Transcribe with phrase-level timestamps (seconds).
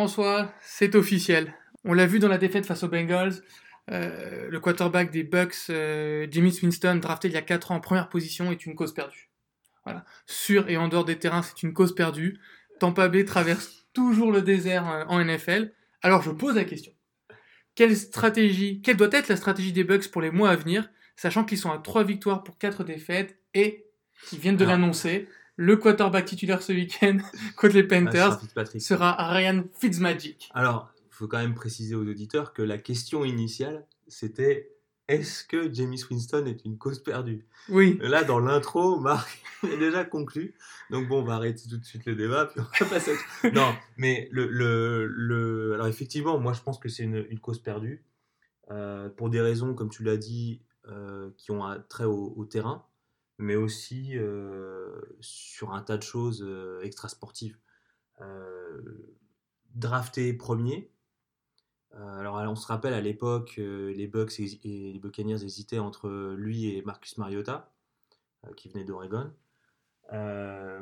[0.00, 1.52] François, c'est officiel.
[1.84, 3.34] On l'a vu dans la défaite face aux Bengals.
[3.90, 7.80] Euh, le quarterback des Bucks, euh, Jimmy Winston, drafté il y a 4 ans en
[7.80, 9.28] première position, est une cause perdue.
[9.84, 10.06] Voilà.
[10.24, 12.40] Sur et en dehors des terrains, c'est une cause perdue.
[12.78, 15.74] Tampa Bay traverse toujours le désert euh, en NFL.
[16.00, 16.92] Alors je pose la question.
[17.74, 21.44] Quelle stratégie, quelle doit être la stratégie des Bucks pour les mois à venir, sachant
[21.44, 23.84] qu'ils sont à 3 victoires pour 4 défaites et
[24.32, 25.28] ils viennent de l'annoncer,
[25.60, 27.18] le quarterback titulaire ce week-end
[27.56, 28.40] contre les Panthers
[28.78, 30.48] sera Ryan Fitzmagic.
[30.54, 34.72] Alors, il faut quand même préciser aux auditeurs que la question initiale, c'était
[35.06, 37.46] est-ce que Jamie Winston est une cause perdue?
[37.68, 37.98] Oui.
[38.00, 40.54] Là, dans l'intro, Marc est déjà conclu.
[40.88, 43.12] Donc bon, on va arrêter tout de suite le débat, puis on va passer
[43.52, 47.58] Non, mais le, le, le, Alors effectivement, moi je pense que c'est une, une, cause
[47.58, 48.02] perdue.
[48.70, 52.86] Euh, pour des raisons, comme tu l'as dit, euh, qui ont trait au, au, terrain,
[53.40, 57.56] mais aussi euh, sur un tas de choses euh, extrasportives.
[58.20, 58.82] Euh,
[59.74, 60.92] drafté premier,
[61.92, 66.82] alors, on se rappelle à l'époque, les Bucks et, les Buccaneers hésitaient entre lui et
[66.82, 67.74] Marcus Mariota,
[68.56, 69.32] qui venait d'Oregon.
[70.08, 70.78] La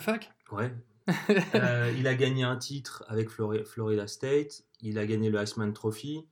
[0.00, 0.32] fac?
[0.50, 0.74] Ouais.
[1.96, 4.64] il a gagné un titre avec Florida State.
[4.80, 6.26] Il a gagné le Iceman Trophy.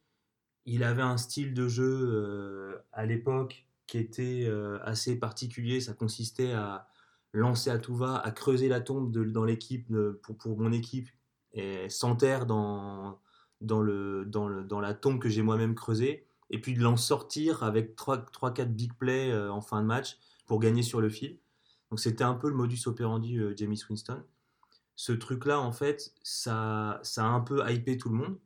[0.65, 4.51] Il avait un style de jeu à l'époque qui était
[4.83, 5.81] assez particulier.
[5.81, 6.89] Ça consistait à
[7.33, 11.09] lancer à tout va, à creuser la tombe de, dans l'équipe pour, mon équipe
[11.53, 13.21] et s'enterre dans,
[13.61, 19.31] la tombe que j'ai moi-même creusée, et puis de l'en sortir avec 3-4 big plays
[19.31, 21.39] euh, en fin de match pour gagner sur le fil.
[21.91, 24.23] Donc c'était un peu le modus operandi euh, Jamie Winston.
[24.95, 28.39] Ce truc-là, en fait, ça, ça a un peu hypé tout le monde.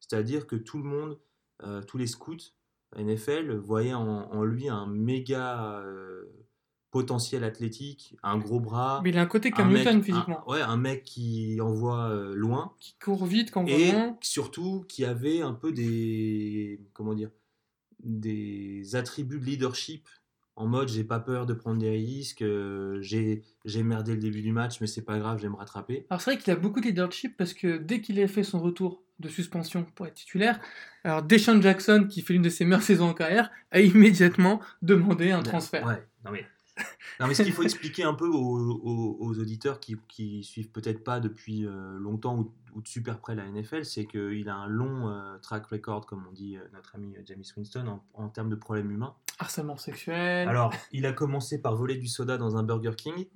[0.00, 1.18] C'est-à-dire que tout le monde,
[1.62, 2.54] euh, tous les scouts
[2.96, 5.82] NFL voyaient en, en lui un méga
[6.92, 9.00] potentiel athlétique, un gros bras.
[9.02, 10.48] Mais il a un côté comme Newton physiquement.
[10.48, 12.74] ouais, un mec qui envoie euh, loin.
[12.78, 16.80] Qui court vite quand Et surtout qui avait un peu des.
[16.92, 17.30] Comment dire
[18.04, 20.06] Des attributs de leadership.
[20.54, 24.52] En mode, j'ai pas peur de prendre des risques, euh, j'ai merdé le début du
[24.52, 26.06] match, mais c'est pas grave, je vais me rattraper.
[26.10, 28.60] Alors c'est vrai qu'il a beaucoup de leadership parce que dès qu'il a fait son
[28.60, 30.60] retour de suspension pour être titulaire,
[31.04, 35.30] alors Deshaun Jackson, qui fait l'une de ses meilleures saisons en carrière, a immédiatement demandé
[35.30, 35.86] un transfert.
[35.86, 36.44] Ouais, non mais
[37.20, 41.20] non, mais ce qu'il faut expliquer un peu aux, auditeurs qui, qui suivent peut-être pas
[41.20, 45.36] depuis euh, longtemps ou, de super près la NFL, c'est qu'il a un long euh,
[45.38, 49.14] track record, comme on dit euh, notre ami Jamie Winston, en, termes de problèmes humains.
[49.38, 50.48] Harcèlement sexuel.
[50.48, 53.26] Alors, il a commencé par voler du soda dans un Burger King.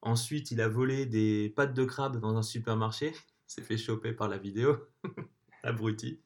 [0.00, 3.12] Ensuite, il a volé des pâtes de crabe dans un supermarché.
[3.48, 4.76] s'est fait choper par la vidéo.
[5.64, 6.20] Abruti.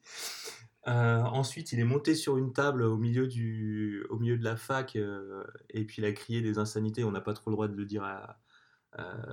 [0.87, 4.57] Euh, ensuite, il est monté sur une table au milieu, du, au milieu de la
[4.57, 7.03] fac euh, et puis il a crié des insanités.
[7.03, 8.03] On n'a pas trop le droit de le dire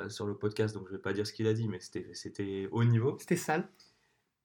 [0.08, 2.68] sur le podcast, donc je ne vais pas dire ce qu'il a dit, mais c'était
[2.70, 3.16] haut niveau.
[3.18, 3.68] C'était sale.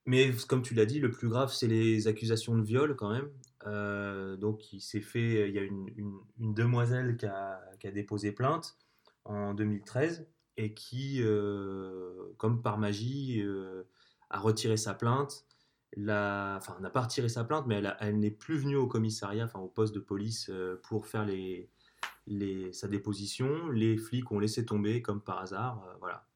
[0.07, 3.29] Mais comme tu l'as dit, le plus grave, c'est les accusations de viol quand même.
[3.65, 5.89] Euh, donc il s'est fait, il y a une,
[6.37, 8.77] une, demoiselle qui a, qui a, déposé plainte
[9.23, 10.27] en 2013
[10.57, 11.23] et qui,
[12.37, 13.43] comme par magie,
[14.29, 15.45] a retiré sa plainte
[15.95, 19.59] la, enfin, n'a pas retiré sa plainte, mais elle, n'est plus venue au commissariat, enfin
[19.59, 21.69] au poste de police euh, pour faire les,
[22.27, 23.69] les, sa déposition.
[23.69, 26.27] Les flics ont laissé tomber comme par hasard, euh, voilà.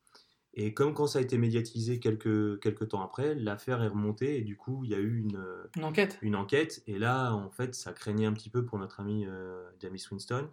[0.56, 4.42] Et comme quand ça a été médiatisé quelques, quelques temps après, l'affaire est remontée et
[4.42, 5.46] du coup il y a eu une,
[5.78, 6.18] une, enquête.
[6.22, 6.82] Une enquête.
[6.88, 10.50] Et là, en fait, ça craignait un petit peu pour notre ami euh, Jamie Winston.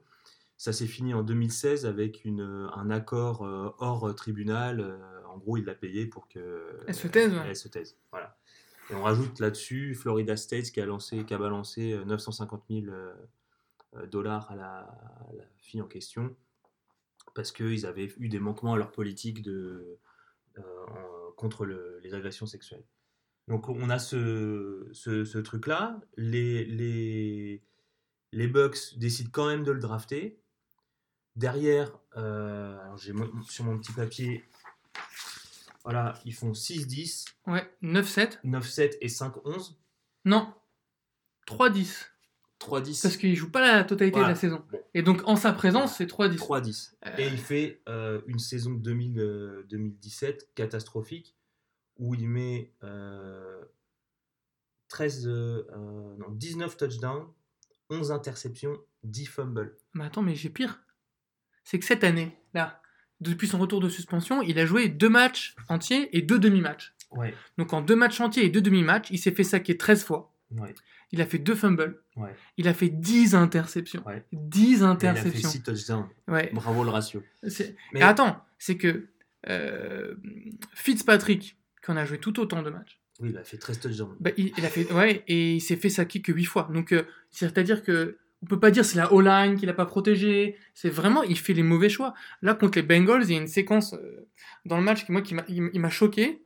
[0.59, 3.43] Ça s'est fini en 2016 avec une, un accord
[3.79, 4.99] hors tribunal.
[5.29, 7.35] en gros, il l'a payé pour que elle se taise.
[7.47, 7.97] Elle se taise.
[8.11, 8.39] Voilà.
[8.91, 12.95] Et on rajoute là-dessus Florida State qui a, lancé, qui a balancé 950 euh, 000
[12.95, 13.15] euh,
[13.97, 14.95] euh, dollars à la,
[15.59, 16.37] fille en question
[17.35, 19.47] parce qu'ils avaient eu des manquements à leur politique
[21.37, 22.85] contre les agressions sexuelles.
[23.49, 26.01] Donc on a ce, truc-là.
[26.17, 27.61] Les,
[28.33, 30.41] Bucks décident quand même de le drafter.
[31.35, 34.45] Derrière, sur mon petit papier
[35.87, 37.27] voilà, ils font 6-10.
[37.47, 38.41] Ouais, 9-7.
[38.45, 39.77] 9-7 et 5-11.
[40.25, 40.53] Non,
[41.47, 42.09] 3-10.
[42.59, 43.03] 3-10.
[43.03, 44.65] Parce qu'il joue pas la totalité de la saison.
[44.95, 46.39] Et donc en sa présence, c'est 3-10.
[46.39, 46.95] 3-10.
[47.07, 47.11] Euh.
[47.19, 51.37] Et il fait euh, une saison 2000, 2017 euh, catastrophique
[52.01, 52.73] où il met
[54.89, 57.29] 13, non, 19 touchdowns,
[57.91, 59.77] 11 interceptions, 10 fumbles.
[59.95, 60.83] Mais attends, mais j'ai pire.
[61.63, 62.83] C'est que cette année, là,
[63.21, 66.95] depuis son retour de suspension, il a joué deux matchs entiers et deux demi-matchs.
[67.13, 67.35] Ouais.
[67.59, 70.33] Donc en deux matchs entiers et deux demi-matchs, il s'est fait saquer 13 fois.
[70.51, 70.75] Ouais.
[71.13, 72.03] Il a fait deux fumbles.
[72.17, 72.35] Ouais.
[72.57, 74.05] Il a fait 10 interceptions.
[74.33, 75.33] 10 interceptions.
[75.33, 76.09] il a fait 6 touchdowns.
[76.29, 76.51] Ouais.
[76.53, 77.23] Bravo le ratio.
[77.93, 78.03] Mais...
[78.03, 79.09] attends, c'est que
[79.49, 80.15] euh,
[80.75, 83.01] Fitzpatrick, qu'on a joué tout autant de matchs.
[83.21, 84.17] Oui, il a fait 13 touchdowns.
[84.21, 86.69] Bah, il, il a fait, ouais, et il s'est fait saquer que 8 fois.
[86.73, 90.57] Donc, euh, c'est-à-dire que on peut pas dire c'est la O-line qu'il a pas protégé.
[90.75, 92.15] C'est vraiment, il fait les mauvais choix.
[92.43, 94.29] Là, contre les Bengals, il y a une séquence euh,
[94.65, 96.43] dans le match qui, moi, qui m'a, choqué.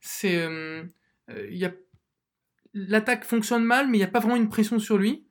[0.00, 0.84] C'est, euh,
[1.30, 1.70] euh, a,
[2.74, 5.26] l'attaque fonctionne mal, mais il n'y a pas vraiment une pression sur lui.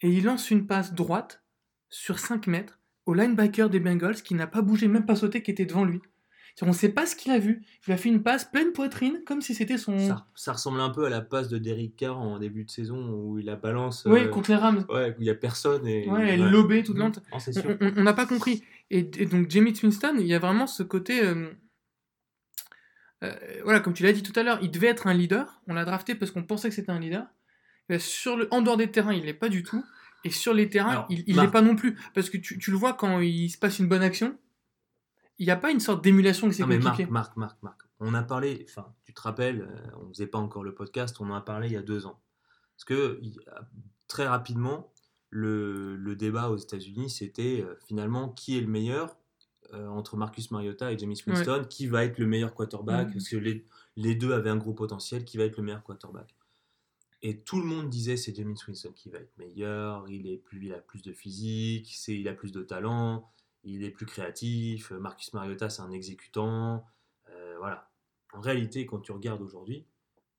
[0.00, 1.42] Et il lance une passe droite
[1.90, 5.50] sur 5 mètres au linebacker des Bengals qui n'a pas bougé, même pas sauté, qui
[5.50, 6.00] était devant lui.
[6.62, 7.62] On ne sait pas ce qu'il a vu.
[7.86, 9.98] Il a fait une passe pleine poitrine, comme si c'était son.
[9.98, 13.10] Ça, ça ressemble un peu à la passe de Derrick Carr en début de saison
[13.12, 14.04] où il la balance.
[14.06, 14.84] Oui, euh, contre les Rams.
[14.88, 15.86] Ouais, où il n'y a personne.
[15.86, 17.20] Et, Ouais, elle lobée toute lente.
[17.32, 17.76] Non.
[17.96, 18.64] On- n'a pas compris.
[18.90, 21.22] Et, et donc, Jamie Winston, il y a vraiment ce côté.
[21.22, 21.48] euh,
[23.24, 23.34] euh,
[23.64, 25.60] voilà, comme tu l'as dit tout à l'heure, il devait être un leader.
[25.66, 27.26] On l'a drafté parce qu'on pensait que c'était un leader.
[27.98, 29.84] Sur le, en dehors des terrains, il l'est pas du tout.
[30.24, 31.96] Et sur les terrains, Alors, il, l'est pas non plus.
[32.14, 34.36] Parce que tu, tu le vois quand il se passe une bonne action,
[35.38, 37.00] il n'y a pas une sorte d'émulation avec ses Non mais Marc.
[37.08, 40.64] Marc, Marc, Marc, on a parlé, enfin, tu te rappelles, euh, on faisait pas encore
[40.64, 42.20] le podcast, on en a parlé il y a deux ans.
[42.76, 43.20] Parce que
[44.06, 44.92] très rapidement,
[45.30, 49.16] le, le débat aux États-Unis, c'était euh, finalement qui est le meilleur
[49.74, 53.12] euh, entre Marcus Mariota et James Winston, qui va être le meilleur quarterback, Mhm.
[53.12, 56.34] parce que les, les deux avaient un gros potentiel, qui va être le meilleur quarterback.
[57.20, 60.64] Et tout le monde disait c'est James Winston qui va être meilleur, il, est plus,
[60.66, 63.28] il a plus de physique, c'est, il a plus de talent,
[63.64, 66.86] il est plus créatif, euh, Marcus Mariota c'est un exécutant,
[67.30, 67.90] euh, voilà.
[68.32, 69.86] En réalité, quand tu regardes aujourd'hui,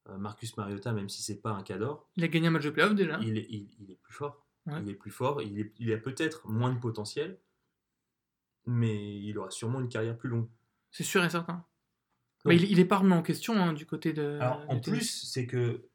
[0.07, 2.69] euh, Marcus Mariota, même si c'est pas un cador, Il a gagné un match de
[2.69, 3.17] playoff déjà.
[3.21, 4.45] il est, il, il est plus fort.
[4.65, 4.81] Ouais.
[4.83, 7.39] Il est plus fort, il, est- il a peut-être moins de potentiel,
[8.65, 10.47] mais il aura sûrement une carrière plus longue.
[10.91, 11.53] C'est sûr et certain.
[11.53, 11.65] Donc-
[12.45, 14.37] Mais il, il est pas remis en question hein, du côté de.
[14.41, 15.85] Alors, en plus, c'est que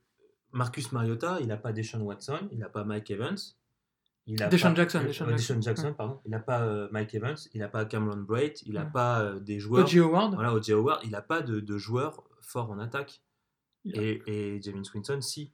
[0.53, 3.37] Marcus Mariota, il n'a pas Deshaun Watson, il n'a pas Mike Evans.
[4.27, 5.95] Il a Deshaun pas- Jackson, euh, Deshaun euh, Jackson.
[5.97, 6.21] Pardon.
[6.25, 8.91] Il n'a pas euh, Mike Evans, il n'a pas Cameron Braid, il n'a Ouais.
[8.91, 9.85] pas euh, des joueurs.
[9.85, 9.99] O.J.
[10.01, 10.35] Howard.
[10.35, 10.73] Voilà, O.J.
[10.73, 13.21] Howard, il n'a pas de, de joueurs forts en attaque.
[13.87, 15.53] Et, et James Winston, si.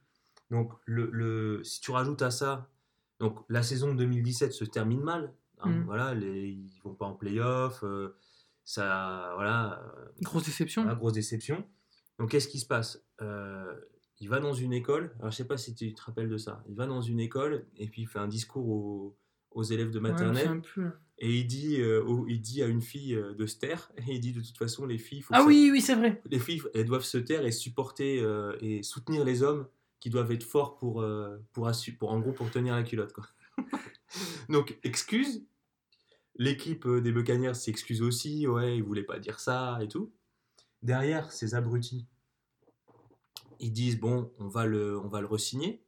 [0.51, 2.69] Donc, le, le- si tu rajoutes à ça,
[3.19, 5.33] donc la saison 2017 se termine mal.
[5.59, 5.83] hein, Mm.
[5.85, 7.83] Voilà, les, ils vont pas en playoff.
[8.63, 9.83] ça, voilà,
[10.21, 10.83] Grosse déception.
[10.83, 11.65] voilà, grosse déception.
[12.19, 13.03] Donc, qu'est-ce qui se passe?
[14.21, 15.13] Il va dans une école.
[15.19, 16.63] Alors, je sais pas si tu te rappelles de ça.
[16.69, 19.17] Il va dans une école et puis il fait un discours aux,
[19.51, 20.61] aux élèves de maternelle.
[21.17, 23.91] et il dit, euh, au- il dit à une fille euh, de se taire.
[24.07, 26.21] Et il dit de toute façon, les filles, faut Ah ça- oui, oui, c'est vrai.
[26.29, 29.67] les filles, elles doivent se taire et supporter euh, et soutenir les hommes
[29.99, 33.13] qui doivent être forts pour, euh, pour, assu- pour en gros, pour tenir la culotte.
[33.13, 33.27] Quoi.
[34.49, 35.43] Donc, excuse.
[36.37, 38.47] L'équipe des Buccaneers s'excuse aussi.
[38.47, 40.11] Ouais, ils voulaient pas dire ça et tout.
[40.81, 42.07] Derrière, ces abrutis,
[43.61, 45.81] ils disent bon, on va le, on va le resigner.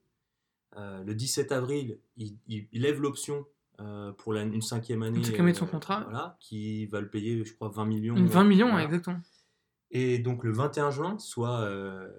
[0.77, 3.45] Euh, le 17 avril, il, il lèvent l'option
[3.79, 5.23] euh, pour la- une cinquième année.
[5.23, 6.01] cinquième année de son euh, contrat.
[6.05, 8.15] Voilà, qui va le payer, je crois, 20 millions.
[8.15, 8.77] 20 millions, Voilà.
[8.81, 9.19] ouais, exactement.
[9.91, 12.09] Et donc le 21 juin, soit euh,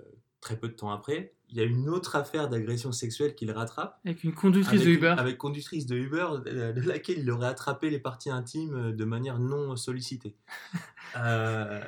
[0.41, 3.99] très peu de temps après, il y a une autre affaire d'agression sexuelle qu'il rattrape.
[4.05, 5.15] Avec une conductrice avec de une- Uber.
[5.19, 9.05] Avec conductrice de Uber, euh, de laquelle il aurait attrapé les parties intimes euh, de
[9.05, 10.37] manière non sollicitée.
[11.17, 11.81] Euh,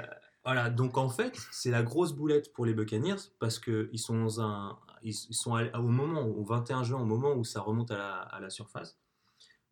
[0.47, 4.41] voilà, donc en fait, c'est la grosse boulette pour les Buccaneers parce qu'ils sont, dans
[4.41, 7.91] un, ils, ils sont à- au moment, au 21 juin, au moment où ça remonte
[7.91, 8.99] à la, à la surface.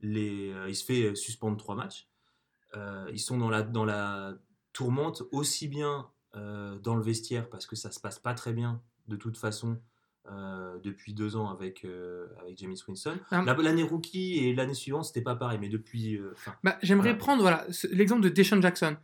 [0.00, 2.08] Les, euh, il se fait suspendre trois matchs.
[2.76, 4.34] Euh, ils sont dans la, dans la
[4.72, 8.82] tourmente aussi bien euh, dans le vestiaire parce que ça se passe pas très bien
[9.06, 9.80] de toute façon
[10.30, 13.16] euh, depuis deux ans avec, euh, avec James Winston.
[13.30, 13.42] Ah.
[13.46, 16.16] La- L'année rookie et l'année suivante, c'était pas pareil, mais depuis.
[16.18, 16.34] euh,
[16.64, 17.18] Bah, J'aimerais Voilà.
[17.18, 18.96] prendre voilà, l'exemple de Deshaun Jackson,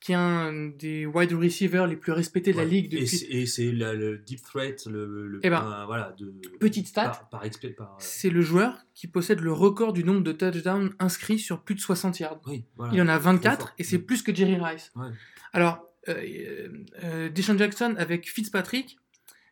[0.00, 2.68] qui est un des wide receivers les plus respectés de la ouais.
[2.70, 3.26] ligue depuis.
[3.30, 5.26] Et c'est le deep threat, le.
[5.26, 7.08] le- Eh ben, voilà, de, petite stat.
[7.08, 11.38] Par, par, euh, C'est le joueur qui possède le record du nombre de touchdowns inscrits
[11.40, 12.40] sur plus de 60 yards.
[12.46, 12.94] oui, voilà.
[12.94, 13.74] Il en a Très 24 fort.
[13.78, 14.92] et c'est plus que Jerry Rice.
[14.94, 15.08] Ouais.
[15.52, 16.68] Alors, euh, euh,
[17.02, 18.98] euh, Deshaun Jackson avec Fitzpatrick,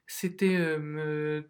[0.07, 1.43] c'était euh,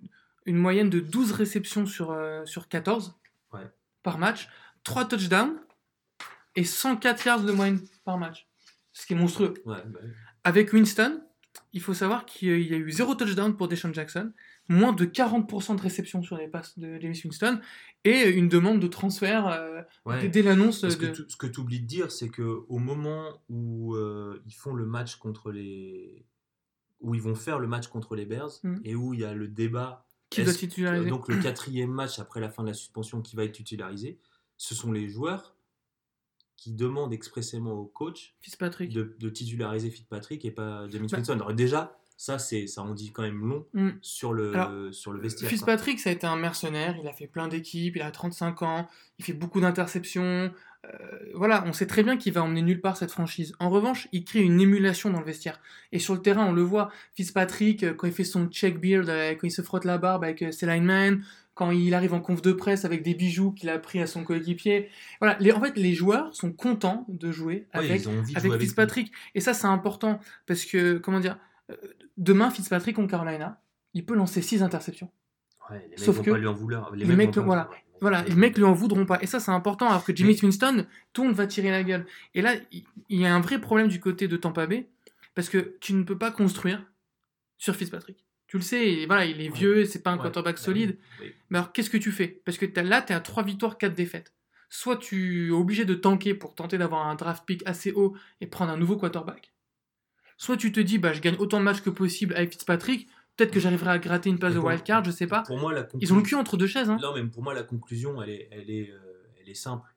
[0.46, 3.14] une moyenne de 12 réceptions sur, sur 14
[3.52, 3.60] Ouais.
[4.02, 4.48] par match,
[4.84, 5.56] 3 touchdowns
[6.56, 8.46] et 104 yards de moyenne par match.
[8.98, 9.52] Ce qui est monstrueux.
[9.66, 9.98] Ouais, bah,
[10.44, 11.22] Avec Winston,
[11.72, 14.32] il faut savoir qu'il y a eu 0 touchdown pour Deshaun Jackson,
[14.68, 17.60] moins de 40% de réceptions sur les passes de James Winston
[18.04, 20.28] et une demande de transfert euh, ouais.
[20.28, 20.88] dès- l'annonce de.
[20.88, 24.86] ce que tu oublies de dire, c'est que au moment où euh, ils font le
[24.86, 26.24] match contre les,
[27.00, 28.76] où ils vont faire le match contre les Bears Mm.
[28.84, 32.40] et où il y a le débat, Qui doit titulariser donc le quatrième match après
[32.40, 34.18] la fin de la suspension qui va être titularisé,
[34.56, 35.55] ce sont les joueurs
[36.56, 38.92] qui demandent expressément au coach Fitzpatrick.
[38.92, 41.16] de, de titulariser Fitzpatrick et pas James Bah.
[41.18, 41.34] Winston.
[41.34, 43.90] Alors déjà, ça c'est, ça en dit quand même long Mm.
[44.00, 45.50] sur le Alors, sur le vestiaire.
[45.50, 46.96] Fitzpatrick, ça a été un mercenaire.
[47.00, 47.96] Il a fait plein d'équipes.
[47.96, 48.88] Il a 35 ans.
[49.18, 50.50] Il fait beaucoup d'interceptions.
[51.34, 53.54] Voilà, on sait très bien qu'il va emmener nulle part cette franchise.
[53.60, 55.60] En revanche, il crée une émulation dans le vestiaire.
[55.92, 56.90] Et sur le terrain, on le voit.
[57.14, 60.24] Fitzpatrick, euh, quand il fait son check beard, euh, quand il se frotte la barbe
[60.24, 61.22] avec ses linemen,
[61.54, 64.24] quand il arrive en conf de presse avec des bijoux qu'il a pris à son
[64.24, 64.88] coéquipier.
[65.20, 68.06] Voilà, en fait, les joueurs sont contents de jouer avec,
[68.58, 69.10] Fitzpatrick.
[69.34, 71.38] et ça, c'est important parce que, comment dire,
[72.18, 73.62] demain, Fitzpatrick en Carolina,
[73.94, 75.10] il peut lancer 6 interceptions.
[75.70, 76.94] Ouais, les mecs Sauf que pas lui en vouloir.
[76.94, 79.18] Les, mecs, voilà, voilà, les mecs lui en voudront pas.
[79.22, 82.06] Et ça, c'est important, alors que Jimmy Winston, tout le monde va tirer la gueule.
[82.34, 82.84] Et là, il
[83.20, 84.88] y a un vrai problème du côté de Tampa Bay,
[85.34, 86.84] parce que tu ne peux pas construire
[87.58, 88.24] sur Fitzpatrick.
[88.48, 90.98] Tu le sais, voilà, il est vieux, c'est pas un quarterback solide.
[91.50, 92.40] Mais alors, qu'est-ce que tu fais?
[92.44, 94.32] Parce que là, tu es à 3 victoires, 4 défaites.
[94.68, 98.46] Soit tu es obligé de tanker pour tenter d'avoir un draft pick assez haut et
[98.46, 99.52] prendre un nouveau quarterback.
[100.36, 103.52] Soit tu te dis, bah, je gagne autant de matchs que possible avec Fitzpatrick, Peut-être
[103.52, 105.42] que j'arriverai à gratter une place de wildcard, je sais pas.
[105.42, 106.88] Pour moi, la Ils ont le cul entre deux chaises.
[106.88, 106.98] Hein.
[107.02, 109.94] Non, mais pour moi, la conclusion, elle est, elle, est, euh, elle est simple.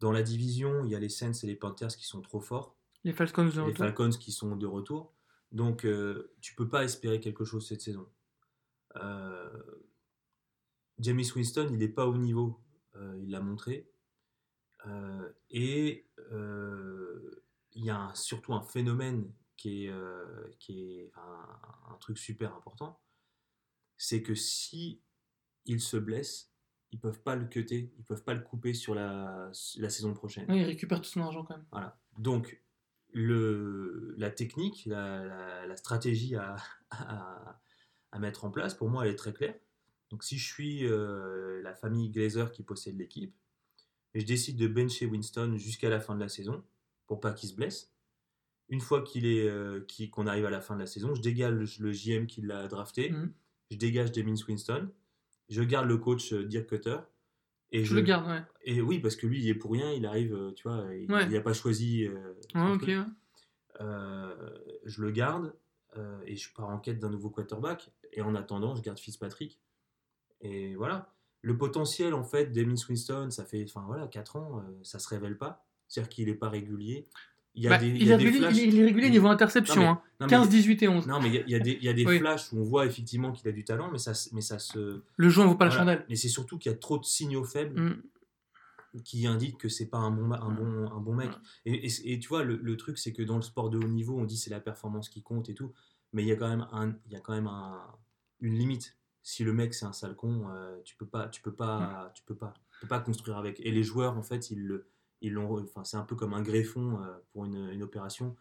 [0.00, 2.76] Dans la division, il y a les Saints et les Panthers qui sont trop forts.
[3.04, 3.66] Les Falcons de retour.
[3.68, 5.14] Les Falcons qui sont de retour.
[5.52, 8.08] Donc, euh, tu peux pas espérer quelque chose cette saison.
[8.96, 9.62] Euh,
[10.98, 12.60] James Winston, il n'est pas au niveau.
[12.96, 13.88] Euh, il l'a montré.
[15.50, 16.06] et
[17.76, 23.00] il y a surtout un phénomène qui est, euh, qui est un, truc super important,
[23.96, 25.00] c'est que si
[25.64, 26.52] il se blesse,
[26.92, 30.44] ils peuvent pas le cutter, ils peuvent pas le couper sur la, la saison prochaine.
[30.50, 31.66] Oui, ils récupèrent tout son argent quand même.
[31.70, 31.98] Voilà.
[32.18, 32.62] Donc,
[33.12, 36.56] le, la technique, la, la, stratégie à,
[36.90, 37.60] à,
[38.12, 39.54] à, mettre en place, pour moi, elle est très claire.
[40.10, 43.34] Donc, si je suis euh, la famille Glazer qui possède l'équipe,
[44.14, 46.62] et je décide de bencher Winston jusqu'à la fin de la saison,
[47.06, 47.93] pour pas qu'il se blesse,
[48.68, 51.78] une fois qu'il est euh, qu'on arrive à la fin de la saison, je dégage
[51.78, 53.32] le, JM qui l'a drafté, mhm.
[53.70, 54.88] je dégage Demins Winston,
[55.48, 56.98] je garde le coach euh, Dirk Cutter.
[57.72, 58.42] Et je, le garde, ouais.
[58.62, 61.08] Et oui, parce que lui, il est pour rien, il arrive, euh, tu vois, il
[61.08, 62.08] n'a pas choisi.
[62.54, 62.90] ok.
[63.80, 65.52] je le garde
[66.26, 67.90] et je pars en quête d'un nouveau quarterback.
[68.12, 69.60] Et en attendant, je garde Fitzpatrick.
[70.40, 71.12] Et voilà.
[71.42, 75.36] Le potentiel, en fait, d'Emins Winston, ça fait enfin, voilà, 4 ans, ça se révèle
[75.36, 75.66] pas.
[75.88, 77.08] C'est-à-dire qu'il n'est pas régulier.
[77.56, 79.96] Il, bah, il, est régulier niveau interception,
[80.28, 81.06] 15, 18 et 11.
[81.06, 83.30] Non, mais il y a, des, il y a des flashs où on voit effectivement
[83.30, 85.02] qu'il a du talent, mais ça, mais ça se.
[85.16, 86.04] Le jeu ne vaut pas la chandelle.
[86.08, 89.02] Mais c'est surtout qu'il y a trop de signaux faibles mm.
[89.04, 91.30] qui indiquent que c'est pas un bon, un bon, un bon mec.
[91.64, 94.18] Et, et, tu vois, le, le truc, c'est que dans le sport de haut niveau,
[94.18, 95.72] on dit c'est la performance qui compte et tout,
[96.12, 97.80] mais il y a quand même, un, il y a quand même un,
[98.40, 98.96] une limite.
[99.22, 102.24] Si le mec c'est un sale con, euh, tu peux pas, tu peux pas, tu
[102.24, 103.60] peux pas, tu peux pas construire avec.
[103.60, 104.88] Et les joueurs, en fait, ils le
[105.24, 108.36] ils enfin, c'est un peu comme un greffon euh, pour une, une opération.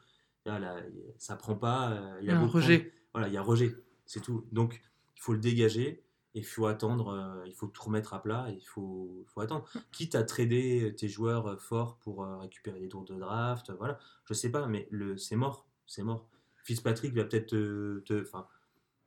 [0.46, 0.78] Là, là,
[1.18, 1.92] ça prend pas.
[1.92, 2.92] Euh, il y a un rejet.
[3.14, 3.76] voilà, il y a rejet,
[4.06, 4.46] c'est tout.
[4.52, 4.82] Donc,
[5.16, 6.04] il faut le dégager
[6.36, 9.66] et il faut attendre, euh, il faut tout remettre à plat, il faut, faut attendre.
[9.92, 14.52] Quitte à trader tes joueurs forts pour récupérer des tours de draft, voilà, je sais
[14.52, 16.28] pas, mais le, c'est mort, c'est mort.
[16.64, 18.26] Fitzpatrick va peut-être te, te,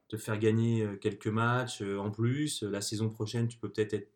[0.08, 2.62] te, faire gagner quelques matchs en plus.
[2.62, 4.15] La saison prochaine, tu peux peut-être être,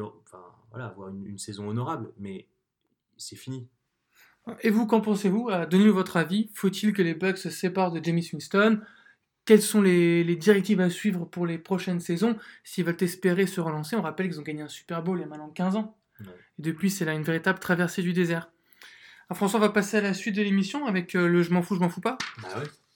[0.00, 2.46] enfin, voilà, avoir une, saison honorable, mais
[3.16, 3.66] c'est fini.
[4.62, 5.48] Et vous, qu'en pensez-vous?
[5.50, 6.50] Euh, Donnez-nous votre avis.
[6.54, 8.80] Faut-il que les Bucks se séparent de Jamie Winston?
[9.44, 12.36] Quelles sont les, directives à suivre pour les prochaines saisons?
[12.64, 15.24] S'ils veulent espérer se relancer, on rappelle qu'ils ont gagné un Super Bowl il y
[15.24, 15.96] a maintenant 15 ans.
[16.20, 16.24] Et
[16.62, 18.50] depuis, c'est là une véritable traversée du désert.
[19.34, 21.74] François, on va passer à la suite de l'émission avec euh, le Je m'en fous,
[21.74, 22.16] je m'en fous pas.
[22.42, 22.66] Bah ouais.